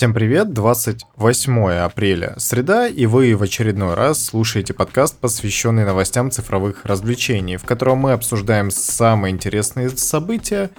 [0.00, 6.86] Всем привет, 28 апреля, среда, и вы в очередной раз слушаете подкаст, посвященный новостям цифровых
[6.86, 10.70] развлечений, в котором мы обсуждаем самые интересные события,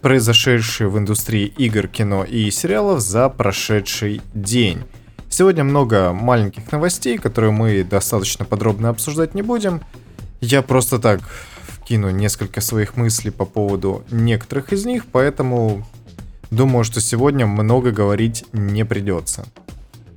[0.00, 4.84] произошедшие в индустрии игр, кино и сериалов за прошедший день.
[5.28, 9.82] Сегодня много маленьких новостей, которые мы достаточно подробно обсуждать не будем.
[10.40, 11.20] Я просто так
[11.60, 15.86] вкину несколько своих мыслей по поводу некоторых из них, поэтому
[16.50, 19.46] думаю, что сегодня много говорить не придется.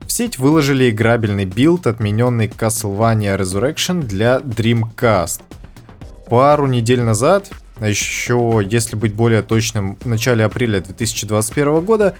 [0.05, 5.41] В сеть выложили играбельный билд, отмененный Castlevania Resurrection для Dreamcast.
[6.29, 7.49] Пару недель назад,
[7.79, 12.15] а еще, если быть более точным, в начале апреля 2021 года,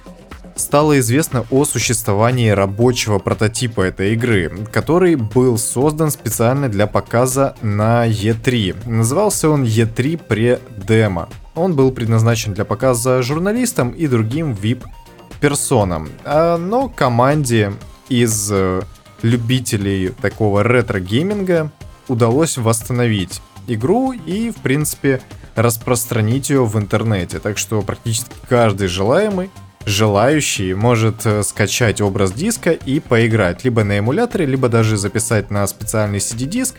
[0.56, 8.08] стало известно о существовании рабочего прототипа этой игры, который был создан специально для показа на
[8.08, 8.90] E3.
[8.90, 11.30] Назывался он E3 Pre-Demo.
[11.56, 17.74] Он был предназначен для показа журналистам и другим VIP-персонам, а, но команде
[18.10, 18.82] из э,
[19.22, 21.72] любителей такого ретро-гейминга
[22.08, 25.22] удалось восстановить игру и, в принципе,
[25.56, 27.40] распространить ее в интернете.
[27.40, 29.50] Так что практически каждый желаемый
[29.86, 35.68] желающий может э, скачать образ диска и поиграть либо на эмуляторе, либо даже записать на
[35.68, 36.78] специальный CD-диск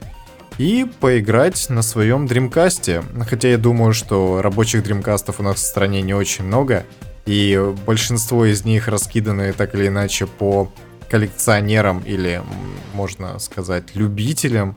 [0.58, 3.02] и поиграть на своем дримкасте.
[3.28, 6.84] Хотя я думаю, что рабочих дримкастов у нас в стране не очень много,
[7.26, 10.70] и большинство из них раскиданы так или иначе по
[11.08, 12.42] коллекционерам или,
[12.92, 14.76] можно сказать, любителям,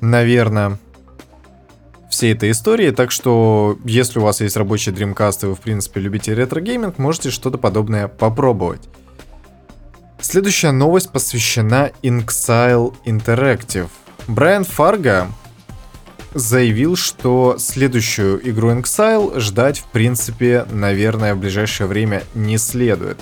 [0.00, 0.78] наверное
[2.08, 6.00] всей этой истории, так что если у вас есть рабочий Dreamcast и вы в принципе
[6.00, 8.82] любите ретро-гейминг, можете что-то подобное попробовать.
[10.20, 13.88] Следующая новость посвящена Inxile Interactive.
[14.26, 15.28] Брайан Фарго
[16.34, 23.18] заявил, что следующую игру Inxile ждать в принципе, наверное, в ближайшее время не следует.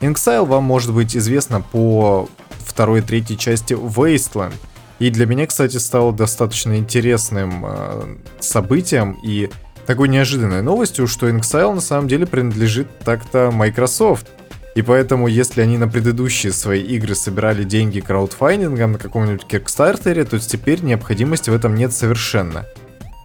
[0.00, 4.54] Inxile вам может быть известно по второй и третьей части Wasteland–
[4.98, 9.50] и для меня, кстати, стало достаточно интересным э, событием и
[9.86, 14.28] такой неожиданной новостью, что Inxile на самом деле принадлежит так-то Microsoft.
[14.74, 20.38] И поэтому, если они на предыдущие свои игры собирали деньги краудфандингом на каком-нибудь Kickstarter, то
[20.38, 22.66] теперь необходимости в этом нет совершенно.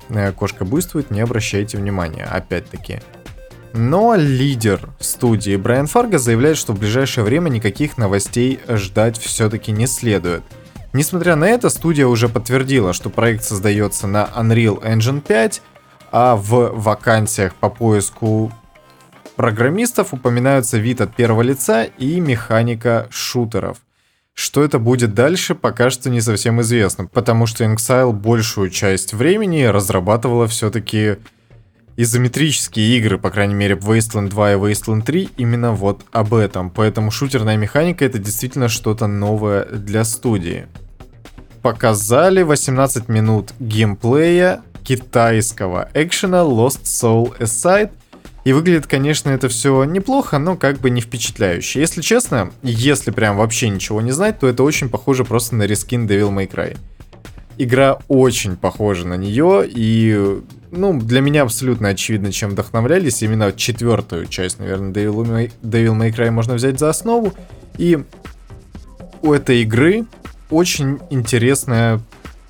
[0.09, 3.01] Э, кошка буйствует, не обращайте внимания, опять-таки.
[3.73, 9.87] Но лидер студии Брайан Фарго заявляет, что в ближайшее время никаких новостей ждать все-таки не
[9.87, 10.43] следует–
[10.91, 15.61] Несмотря на это, студия уже подтвердила, что проект создается на Unreal Engine 5,
[16.11, 18.51] а в вакансиях по поиску
[19.39, 23.77] программистов упоминаются вид от первого лица и механика шутеров.
[24.33, 29.63] Что это будет дальше, пока что не совсем известно, потому что Inxile большую часть времени
[29.63, 31.19] разрабатывала все-таки
[31.95, 36.69] изометрические игры, по крайней мере, Wasteland 2 и Wasteland 3, именно вот об этом.
[36.69, 40.67] Поэтому шутерная механика это действительно что-то новое для студии.
[41.61, 47.91] Показали 18 минут геймплея китайского экшена Lost Soul Aside.
[48.45, 51.81] И выглядит, конечно, это все неплохо, но как бы не впечатляюще.
[51.81, 56.07] Если честно, если прям вообще ничего не знать, то это очень похоже просто на рескин
[56.07, 56.78] Devil May Cry.
[57.57, 60.41] Игра очень похожа на нее, и
[60.72, 63.22] ну, для меня абсолютно очевидно, чем вдохновлялись.
[63.22, 67.33] Именно четвертую часть, наверное, Devil May, Devil May Cry можно взять за основу.
[67.78, 67.99] И
[69.22, 70.05] у этой игры
[70.49, 71.99] очень интересная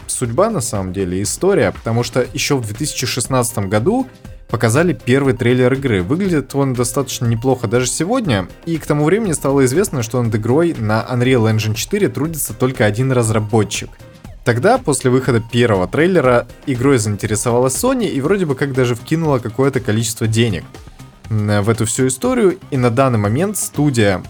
[0.08, 4.08] судьба, на самом деле, история, потому что еще в 2016 году
[4.50, 6.04] показали первый трейлер игры.
[6.04, 10.76] Выглядит он достаточно неплохо даже сегодня, и к тому времени стало известно, что над игрой
[10.78, 13.90] на Unreal Engine 4 трудится только один разработчик—
[14.50, 19.80] Тогда, после выхода первого трейлера, игрой заинтересовалась Sony и вроде бы как даже вкинула какое-то
[19.80, 20.64] количество денег
[21.30, 22.58] в эту всю историю.
[22.72, 24.24] И на данный момент студия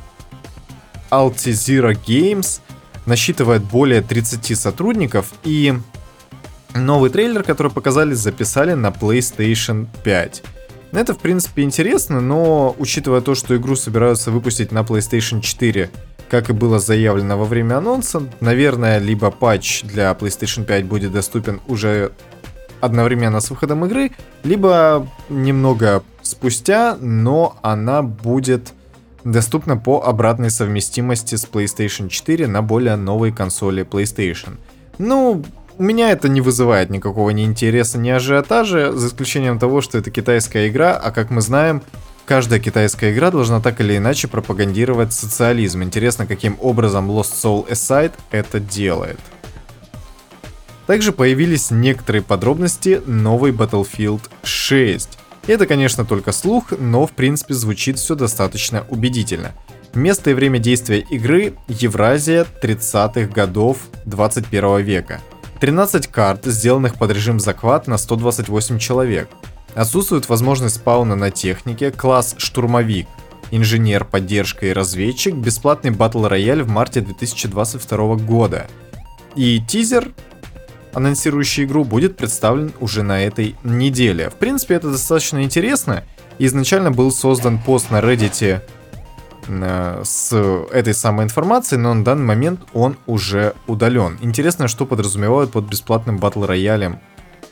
[1.10, 2.60] Altizira Games
[3.06, 5.74] насчитывает более 30 сотрудников и
[6.74, 10.44] новый трейлер, который показали, записали на PlayStation 5.
[10.92, 15.90] Это, в принципе, интересно, но учитывая то, что игру собираются выпустить на PlayStation 4
[16.30, 21.60] как и было заявлено во время анонса, наверное, либо патч для PlayStation 5 будет доступен
[21.68, 22.12] уже
[22.82, 24.12] одновременно с выходом игры,
[24.44, 28.74] либо немного спустя, но она будет
[29.24, 34.58] доступна по обратной совместимости с PlayStation 4 на более новой консоли PlayStation.
[34.98, 35.44] Ну,
[35.80, 40.12] у меня это не вызывает никакого ни интереса, ни ажиотажа, за исключением того, что это
[40.12, 41.82] китайская игра, а как мы знаем,
[42.26, 45.82] Каждая китайская игра должна так или иначе пропагандировать социализм.
[45.82, 49.20] Интересно, каким образом Lost Soul Aside это делает.
[50.86, 55.18] Также появились некоторые подробности новой Battlefield 6.
[55.48, 59.54] Это, конечно, только слух, но в принципе звучит все достаточно убедительно.
[59.96, 65.20] Место и время действия игры– Евразия 30-х годов 21 века.
[65.60, 69.30] 13 карт, сделанных под режим захват на 128 человек.
[69.76, 73.08] Отсутствует возможность спауна на технике, класс штурмовик,
[73.52, 78.68] инженер, поддержка и разведчик, бесплатный батл рояль в марте 2022 года.
[79.36, 80.12] И тизер,
[80.94, 84.30] анонсирующий игру, будет представлен уже на этой неделе.
[84.30, 86.04] В принципе, это достаточно интересно.
[86.40, 88.62] Изначально был создан пост на Reddit
[89.50, 90.34] с
[90.72, 94.18] этой самой информацией, но на данный момент он уже удален.
[94.22, 97.00] Интересно, что подразумевают под бесплатным батл роялем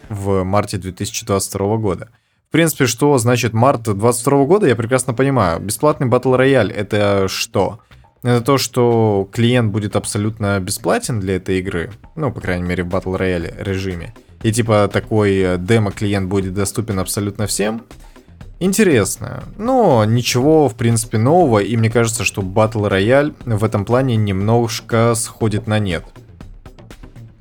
[0.10, 2.10] в марте 2022 года.
[2.48, 5.60] В принципе, что значит март 2022 года, я прекрасно понимаю.
[5.60, 7.80] Бесплатный батл рояль это что?
[8.24, 11.92] Это то, что клиент будет абсолютно бесплатен для этой игры.
[12.16, 14.14] Ну, по крайней мере, в батл рояле режиме.
[14.44, 17.84] И типа такой э, демо-клиент будет доступен абсолютно всем.
[18.60, 19.44] Интересно.
[19.58, 21.60] Но ничего, в принципе, нового.
[21.60, 26.04] И мне кажется, что батл рояль в этом плане немножко сходит на нет.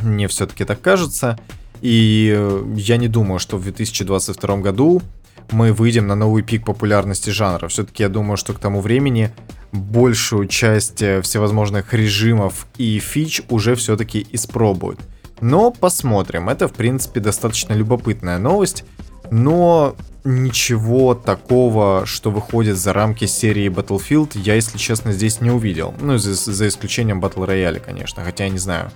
[0.01, 1.39] Мне все-таки так кажется.
[1.81, 5.03] И э, я не думаю, что в 2022 году
[5.51, 7.69] мы выйдем на новый пик популярности жанра.
[7.69, 9.31] Все-таки я думаю, что к тому времени
[9.73, 15.01] большую часть э, всевозможных режимов и фич уже все-таки испробуют.
[15.41, 16.49] Но посмотрим.
[16.49, 18.85] Это, в принципе, достаточно любопытная новость.
[19.31, 25.95] Но ничего такого, что выходит за рамки серии Battlefield, я, если честно, здесь не увидел.
[26.01, 28.25] Ну, за, за исключением Battle Royale, конечно.
[28.25, 28.91] Хотя я не знаю,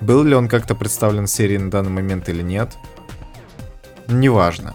[0.00, 2.76] был ли он как-то представлен в серии на данный момент или нет.
[4.08, 4.74] Неважно.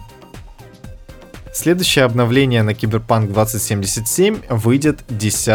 [1.53, 5.47] Следующее обновление на Cyberpunk 2077 выйдет 10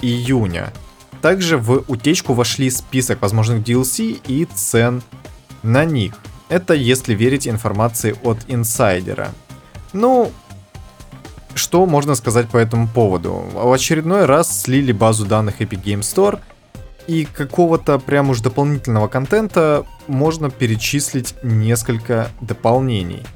[0.00, 0.72] июня.
[1.20, 5.02] Также в утечку вошли список возможных DLC и цен
[5.62, 6.14] на них.
[6.52, 9.30] Это если верить информации от инсайдера.
[9.94, 10.30] Ну,
[11.54, 13.42] что можно сказать по этому поводу?
[13.54, 16.40] В очередной раз слили базу данных Epic Game Store,
[17.06, 23.22] и какого-то прям уж дополнительного контента можно перечислить несколько дополнений–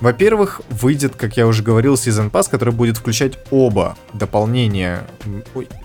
[0.00, 5.04] во-первых, выйдет, как я уже говорил, Season Pass, который будет включать оба дополнения,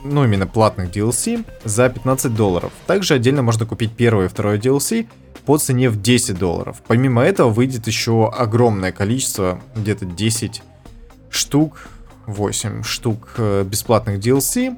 [0.03, 2.71] ну именно платных DLC, за 15 долларов.
[2.85, 5.07] Также отдельно можно купить первое и второе DLC
[5.45, 6.81] по цене в 10 долларов.
[6.87, 10.61] Помимо этого выйдет еще огромное количество, где-то 10
[11.29, 11.87] штук,
[12.25, 14.77] 8 штук э, бесплатных DLC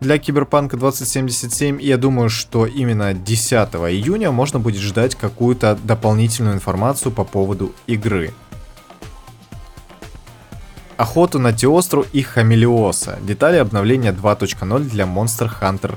[0.00, 6.54] для Киберпанка 2077, и я думаю, что именно 10 июня можно будет ждать какую-то дополнительную
[6.54, 8.32] информацию по поводу игры.
[10.96, 13.18] Охоту на Теостру и Хамелиоса.
[13.22, 15.96] Детали обновления 2.0 для Monster Hunter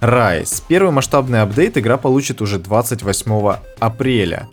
[0.00, 0.62] Rise.
[0.68, 4.48] Первый масштабный апдейт игра получит уже 28 апреля.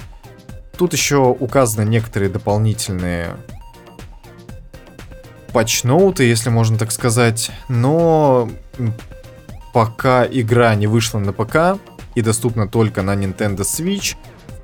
[0.77, 3.35] Тут еще указаны некоторые дополнительные
[5.53, 8.49] патчноуты, если можно так сказать, но
[9.73, 11.79] пока игра не вышла на ПК
[12.15, 14.15] и доступна только на Nintendo Switch,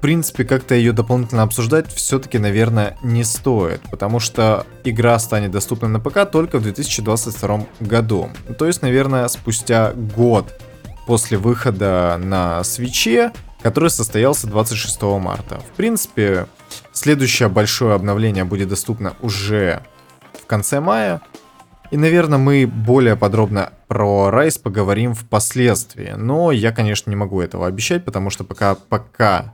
[0.03, 6.01] принципе, как-то ее дополнительно обсуждать все-таки, наверное, не стоит, потому что игра станет доступна на
[6.01, 8.29] ПК только в 2022 году.
[8.59, 10.59] То есть, наверное, спустя год
[11.05, 15.59] после выхода на свече, который состоялся 26 марта.
[15.59, 16.47] В принципе,
[16.91, 19.81] следующее большое обновление будет доступно уже
[20.41, 21.21] в конце мая.
[21.91, 26.13] И, наверное, мы более подробно про Райс поговорим впоследствии.
[26.17, 29.53] Но я, конечно, не могу этого обещать, потому что пока, пока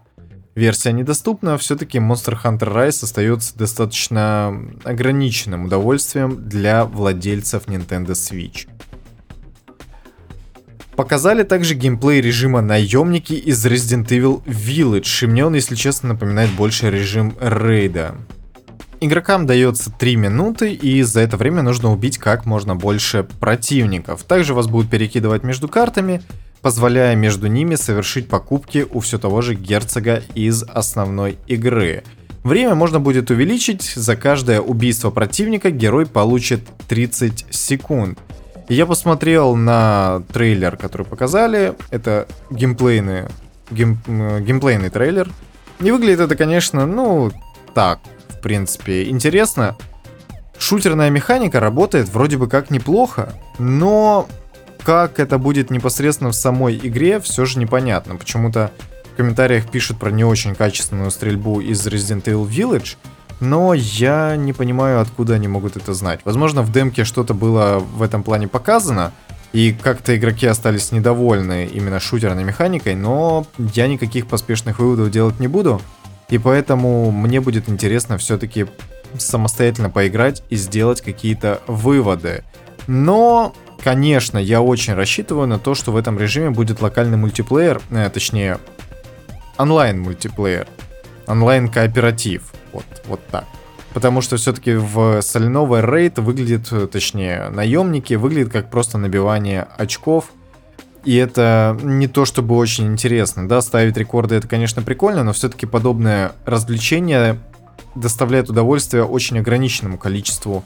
[0.56, 8.68] версия недоступна, все-таки Monster Hunter Rise остается достаточно ограниченным удовольствием для владельцев Nintendo Switch.
[11.00, 16.52] Показали также геймплей режима наемники из Resident Evil Village, и мне он, если честно, напоминает
[16.52, 18.16] больше режим рейда.
[19.00, 24.24] Игрокам дается 3 минуты, и за это время нужно убить как можно больше противников.
[24.24, 26.22] Также вас будут перекидывать между картами,
[26.62, 32.04] позволяя между ними совершить покупки у все того же герцога из основной игры.
[32.44, 38.20] Время можно будет увеличить, за каждое убийство противника герой получит 30 секунд.
[38.70, 43.24] Я посмотрел на трейлер, который показали, это геймплейный,
[43.72, 45.28] гейм, геймплейный трейлер.
[45.80, 47.32] Не выглядит это, конечно, ну,
[47.74, 49.76] так, в принципе, интересно.
[50.60, 54.28] Шутерная механика работает вроде бы как неплохо, но
[54.84, 58.18] как это будет непосредственно в самой игре, все же непонятно.
[58.18, 58.70] Почему-то
[59.14, 62.98] в комментариях пишут про не очень качественную стрельбу из Resident Evil Village,
[63.40, 66.22] но я не понимаю, откуда они могут это знать.
[66.26, 69.12] Возможно, в демке что-то было в этом плане показано,
[69.52, 75.48] и как-то игроки остались недовольны именно шутерной механикой, но я никаких поспешных выводов делать не
[75.48, 75.82] буду,
[76.30, 78.68] и поэтому мне будет интересно все-таки
[79.18, 82.44] самостоятельно поиграть и сделать какие-то выводы.
[82.86, 83.54] Но
[83.84, 88.60] конечно, я очень рассчитываю на то, что в этом режиме будет локальный мультиплеер, э, точнее,
[89.58, 90.68] онлайн-мультиплеер,
[91.30, 92.44] онлайн-кооператив,
[92.74, 93.46] вот, вот так.
[93.94, 100.32] Потому что все-таки в соленовый рейд выглядит, точнее, наемники выглядит как просто набивание очков.
[101.06, 105.66] И это не то чтобы очень интересно, да, ставить рекорды это, конечно, прикольно, но все-таки
[105.66, 107.40] подобное развлечение
[107.96, 110.64] доставляет удовольствие очень ограниченному количеству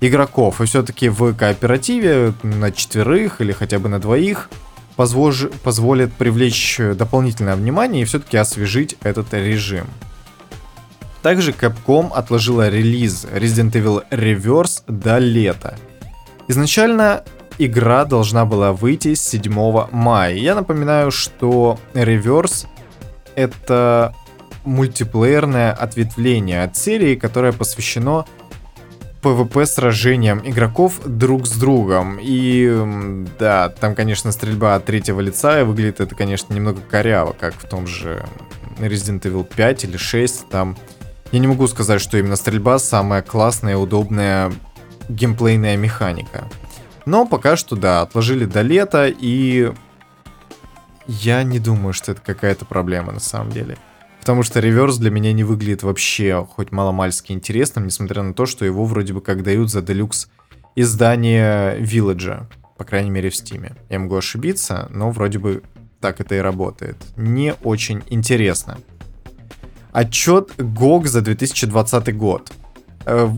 [0.00, 0.60] игроков.
[0.60, 4.50] И все-таки в кооперативе на четверых или хотя бы на двоих
[4.96, 5.48] позволж...
[5.62, 9.86] позволит привлечь дополнительное внимание и все-таки освежить этот режим.
[11.22, 15.78] Также Capcom отложила релиз Resident Evil Reverse до лета.
[16.48, 17.22] Изначально
[17.58, 20.34] игра должна была выйти 7 мая.
[20.34, 22.66] Я напоминаю, что Reverse
[23.36, 24.14] это
[24.64, 28.26] мультиплеерное ответвление от серии, которое посвящено
[29.22, 32.18] PvP сражениям игроков друг с другом.
[32.20, 37.54] И да, там, конечно, стрельба от третьего лица, и выглядит это, конечно, немного коряво, как
[37.54, 38.24] в том же
[38.78, 40.48] Resident Evil 5 или 6.
[40.48, 40.76] Там
[41.30, 44.52] я не могу сказать, что именно стрельба самая классная удобная
[45.08, 46.44] геймплейная механика.
[47.06, 49.72] Но пока что, да, отложили до лета, и
[51.06, 53.76] я не думаю, что это какая-то проблема на самом деле.
[54.22, 58.64] Потому что реверс для меня не выглядит вообще хоть маломальски интересным, несмотря на то, что
[58.64, 60.28] его вроде бы как дают за делюкс
[60.76, 62.48] издание Вилледжа,
[62.78, 63.74] по крайней мере в Стиме.
[63.90, 65.64] Я могу ошибиться, но вроде бы
[66.00, 66.98] так это и работает.
[67.16, 68.78] Не очень интересно.
[69.90, 72.52] Отчет GOG за 2020 год.
[73.04, 73.28] Э,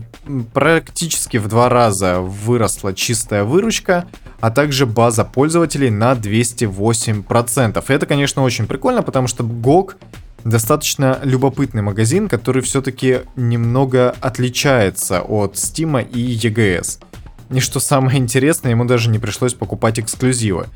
[0.53, 4.05] практически в два раза выросла чистая выручка,
[4.39, 7.83] а также база пользователей на 208%.
[7.87, 9.95] И это, конечно, очень прикольно, потому что GOG
[10.45, 16.99] достаточно любопытный магазин, который все-таки немного отличается от Steam и EGS.
[17.49, 20.67] И что самое интересное, ему даже не пришлось покупать эксклюзивы.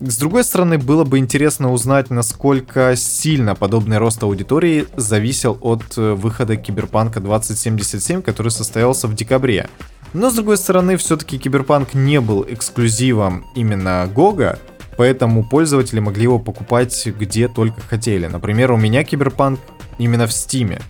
[0.00, 6.14] С другой стороны, было бы интересно узнать, насколько сильно подобный рост аудитории зависел от э,
[6.14, 9.68] выхода Киберпанка 2077, который состоялся в декабре.
[10.12, 14.58] Но с другой стороны, все-таки Киберпанк не был эксклюзивом именно Гога,
[14.96, 18.26] поэтому пользователи могли его покупать где только хотели.
[18.26, 19.60] Например, у меня Киберпанк
[19.98, 20.80] именно в Стиме.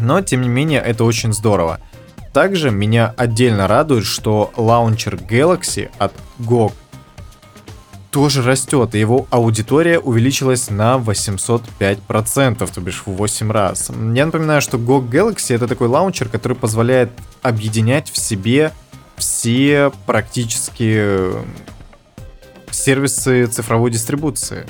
[0.00, 1.80] Но, тем не менее, это очень здорово.
[2.32, 6.72] Также меня отдельно радует, что лаунчер Galaxy от GOG
[8.10, 13.90] тоже растет, и его аудитория увеличилась на 805%, то бишь в 8 раз.
[14.14, 17.10] Я напоминаю, что GOG Galaxy это такой лаунчер, который позволяет
[17.42, 18.72] объединять в себе
[19.16, 21.32] все практически
[22.72, 24.66] сервисы цифровой дистрибуции.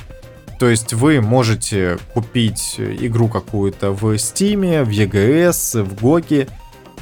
[0.59, 6.49] То есть вы можете купить игру какую-то в Steam, в EGS, в GOG,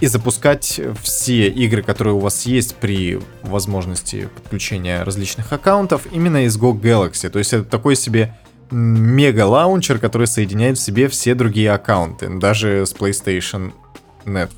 [0.00, 6.56] и запускать все игры, которые у вас есть при возможности подключения различных аккаунтов именно из
[6.56, 7.28] GOG Galaxy.
[7.28, 8.36] То есть это такой себе
[8.70, 13.72] мега-лаунчер, который соединяет в себе все другие аккаунты, даже с PlayStation
[14.24, 14.57] Network.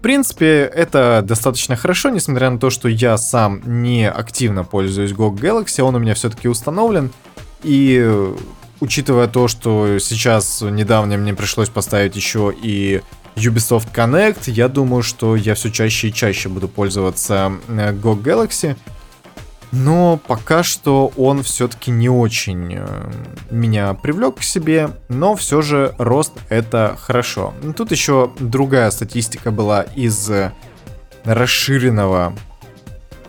[0.00, 5.34] В принципе, это достаточно хорошо, несмотря на то, что я сам не активно пользуюсь GOG
[5.34, 7.10] Galaxy, он у меня все-таки установлен.
[7.62, 8.32] И
[8.80, 13.02] учитывая то, что сейчас недавно мне пришлось поставить еще и
[13.36, 18.78] Ubisoft Connect, я думаю, что я все чаще и чаще буду пользоваться э, GOG Galaxy.
[19.72, 23.12] Но пока что он все-таки не очень э,
[23.50, 27.54] меня привлек к себе, но все же рост это хорошо.
[27.76, 30.52] Тут еще другая статистика была из э,
[31.24, 32.34] расширенного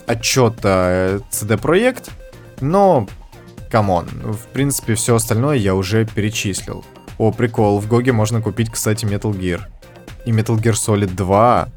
[0.08, 2.10] отчета CD Projekt,
[2.60, 3.08] но
[3.70, 6.84] come on, в принципе все остальное я уже перечислил.
[7.20, 9.62] О, прикол, в Гоге можно купить, кстати, Metal Gear
[10.26, 11.70] и Metal Gear Solid 2.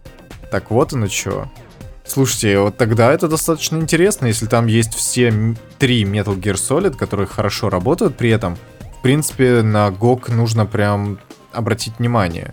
[0.50, 1.50] Так вот оно что.
[2.06, 5.32] Слушайте, вот тогда это достаточно интересно, если там есть все
[5.78, 8.56] три Metal Gear Solid, которые хорошо работают при этом.
[8.98, 11.18] В принципе, на GOG нужно прям
[11.52, 12.52] обратить внимание.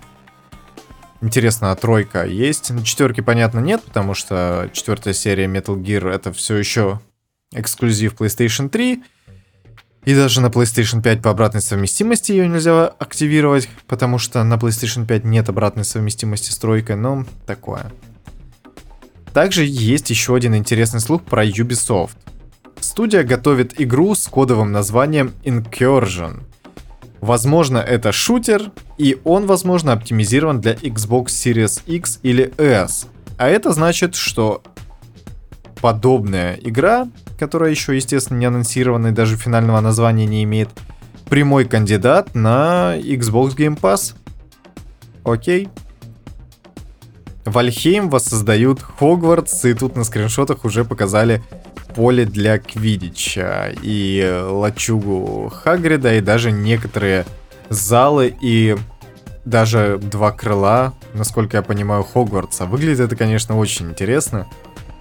[1.21, 2.71] Интересно, а тройка есть?
[2.71, 6.99] На четверке, понятно, нет, потому что четвертая серия Metal Gear это все еще
[7.53, 9.03] эксклюзив PlayStation 3.
[10.05, 15.05] И даже на PlayStation 5 по обратной совместимости ее нельзя активировать, потому что на PlayStation
[15.05, 17.91] 5 нет обратной совместимости с тройкой, но такое.
[19.33, 22.15] Также есть еще один интересный слух про Ubisoft.
[22.79, 26.43] Студия готовит игру с кодовым названием Incursion.
[27.19, 33.07] Возможно, это шутер, и он, возможно, оптимизирован для Xbox Series X или S.
[33.37, 34.63] А это значит, что
[35.81, 37.07] подобная игра
[37.41, 40.69] которая еще, естественно, не анонсирована и даже финального названия не имеет,
[41.27, 44.13] прямой кандидат на Xbox Game Pass.
[45.23, 45.67] Окей.
[47.45, 51.41] Вальхейм воссоздают Хогвартс, и тут на скриншотах уже показали
[51.95, 57.25] поле для Квидича, и лачугу Хагрида, и даже некоторые
[57.69, 58.77] залы, и
[59.45, 62.65] даже два крыла, насколько я понимаю, Хогвартса.
[62.65, 64.47] Выглядит это, конечно, очень интересно.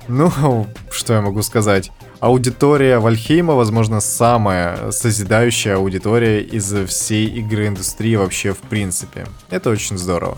[0.08, 1.92] Ну, что я могу сказать?
[2.20, 9.26] Аудитория Вальхейма, возможно, самая созидающая аудитория из всей игры индустрии вообще в принципе.
[9.48, 10.36] Это очень здорово.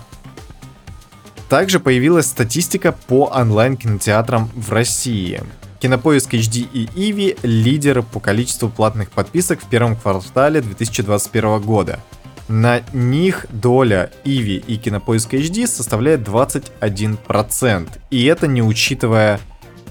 [1.52, 5.42] Также появилась статистика по онлайн-кинотеатрам в России.
[5.80, 12.00] Кинопоиск HD и Иви– лидеры по количеству платных подписок в первом квартале 2021 года.
[12.49, 17.88] На них доля Иви и Кинопоиск HD составляет 21%.
[18.09, 19.38] И это не учитывая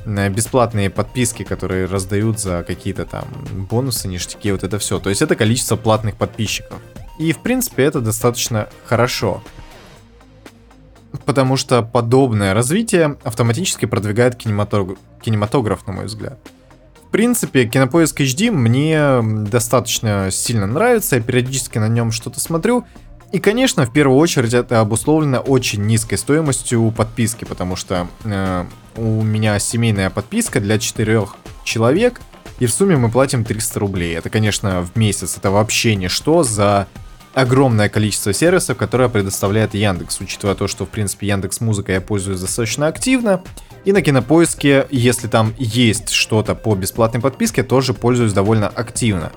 [0.03, 3.25] бесплатные подписки, которые раздают за какие-то там
[3.69, 4.97] бонусы, ништяки, вот это все.
[4.99, 6.79] То есть это количество платных подписчиков.
[7.19, 9.43] И в принципе это достаточно хорошо.
[11.25, 16.39] Потому что подобное развитие автоматически продвигает кинематограф, кинематограф на мой взгляд.
[17.07, 22.85] В принципе, Кинопоиск HD мне достаточно сильно нравится, я периодически на нем что-то смотрю,
[23.31, 28.65] и, конечно, в первую очередь это обусловлено очень низкой стоимостью подписки, потому что э,
[28.97, 32.19] у меня семейная подписка для четырех человек,
[32.59, 34.17] и в сумме мы платим 300 рублей.
[34.17, 36.87] Это, конечно, в месяц, это вообще ничто за
[37.33, 42.41] огромное количество сервисов, которые предоставляет Яндекс, учитывая то, что, в принципе, Яндекс Музыка я пользуюсь
[42.41, 43.41] достаточно активно,
[43.85, 49.31] и на Кинопоиске, если там есть что-то по бесплатной подписке, тоже пользуюсь довольно активно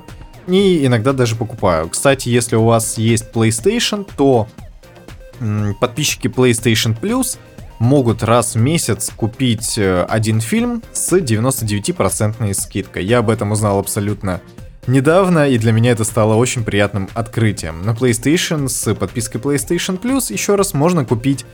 [0.47, 1.89] и иногда даже покупаю.
[1.89, 4.49] Кстати, если у вас есть PlayStation, то
[5.81, 7.39] подписчики PlayStation Plus
[7.79, 13.05] могут раз в месяц купить э, один фильм с 99% скидкой.
[13.05, 14.41] Я об этом узнал абсолютно
[14.87, 17.83] недавно, и для меня это стало очень приятным открытием.
[17.83, 21.45] На PlayStation с подпиской PlayStation Plus еще раз можно купить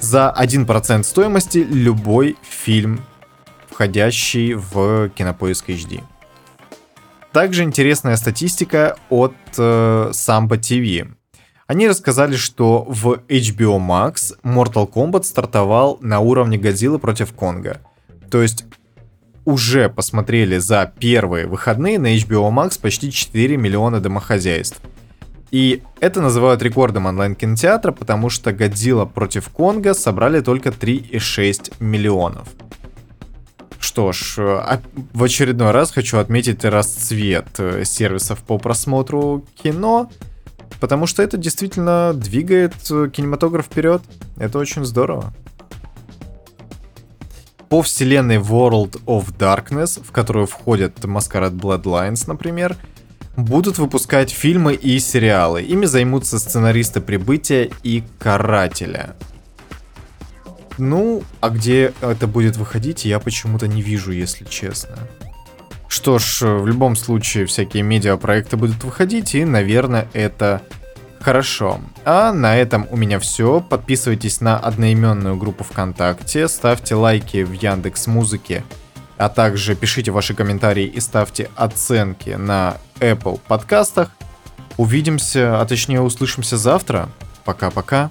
[0.00, 3.00] за 1% стоимости любой фильм,
[3.70, 6.02] входящий в Кинопоиск HD.
[7.32, 11.12] Также интересная статистика от э, Samba TV.
[11.66, 17.80] Они рассказали, что в HBO Max Mortal Kombat стартовал на уровне Годзиллы против Конга.
[18.30, 18.64] То есть
[19.48, 24.78] уже посмотрели за первые выходные на HBO Max почти 4 миллиона домохозяйств.
[25.50, 32.48] И это называют рекордом онлайн-кинотеатра, потому что Годзилла против Конга собрали только 3,6 миллионов.
[33.78, 34.80] Что ж, э,
[35.14, 40.10] в очередной раз хочу отметить расцвет э, сервисов по просмотру кино,
[40.78, 44.02] потому что это действительно двигает э, кинематограф вперед.
[44.36, 45.32] Это очень здорово.
[47.68, 52.76] По вселенной World of Darkness, в которую входят Masquerade Bloodlines, например,
[53.36, 55.62] будут выпускать фильмы и сериалы.
[55.62, 59.14] Ими займутся сценаристы Прибытия и Карателя.
[60.78, 64.96] Ну, а где это будет выходить, я почему-то не вижу, если честно.
[65.88, 70.62] Что ж, в любом случае, всякие медиапроекты будут выходить, и, наверное, это
[71.20, 71.80] хорошо.
[72.04, 73.60] А на этом у меня все.
[73.60, 78.64] Подписывайтесь на одноименную группу ВКонтакте, ставьте лайки в Яндекс Музыке,
[79.16, 84.10] а также пишите ваши комментарии и ставьте оценки на Apple подкастах.
[84.76, 87.08] Увидимся, а точнее услышимся завтра.
[87.44, 88.10] Пока-пока.